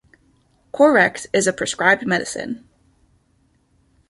[0.73, 2.67] Corex is a prescribed medicine.